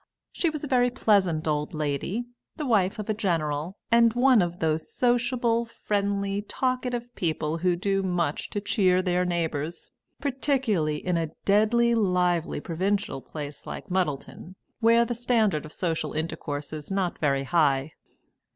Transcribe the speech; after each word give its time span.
She 0.31 0.49
was 0.49 0.63
a 0.63 0.67
very 0.67 0.89
pleasant 0.89 1.47
old 1.47 1.75
lady, 1.75 2.25
the 2.55 2.65
wife 2.65 2.97
of 2.97 3.07
a 3.07 3.13
General, 3.13 3.77
and 3.91 4.13
one 4.13 4.41
of 4.41 4.57
those 4.57 4.91
sociable, 4.91 5.65
friendly, 5.85 6.41
talkative 6.41 7.13
people 7.15 7.59
who 7.59 7.75
do 7.75 8.01
much 8.01 8.49
to 8.49 8.61
cheer 8.61 9.03
their 9.03 9.25
neighbours, 9.25 9.91
particularly 10.19 10.97
in 11.05 11.17
a 11.17 11.29
deadly 11.45 11.93
lively 11.93 12.59
provincial 12.59 13.21
place 13.21 13.67
like 13.67 13.91
Muddleton, 13.91 14.55
where 14.79 15.05
the 15.05 15.13
standard 15.13 15.65
of 15.67 15.71
social 15.71 16.13
intercourse 16.13 16.73
is 16.73 16.89
not 16.89 17.19
very 17.19 17.43
high. 17.43 17.93